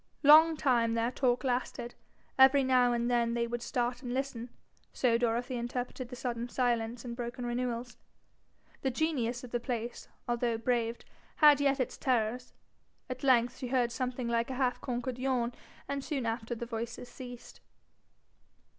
Long 0.23 0.57
time 0.57 0.95
their 0.95 1.11
talk 1.11 1.43
lasted. 1.43 1.93
Every 2.35 2.63
now 2.63 2.91
and 2.91 3.07
then 3.07 3.35
they 3.35 3.45
would 3.45 3.61
start 3.61 4.01
and 4.01 4.15
listen 4.15 4.49
so 4.91 5.15
Dorothy 5.15 5.57
interpreted 5.57 6.09
sudden 6.17 6.49
silence 6.49 7.05
and 7.05 7.15
broken 7.15 7.45
renewals. 7.45 7.97
The 8.81 8.89
genius 8.89 9.43
of 9.43 9.51
the 9.51 9.59
place, 9.59 10.07
although 10.27 10.57
braved, 10.57 11.05
had 11.35 11.61
yet 11.61 11.77
his 11.77 11.99
terrors. 11.99 12.51
At 13.11 13.23
length 13.23 13.59
she 13.59 13.67
heard 13.67 13.91
something 13.91 14.27
like 14.27 14.49
a 14.49 14.55
half 14.55 14.81
conquered 14.81 15.19
yawn, 15.19 15.53
and 15.87 16.03
soon 16.03 16.25
after 16.25 16.55
the 16.55 16.65
voices 16.65 17.07
ceased. 17.07 17.59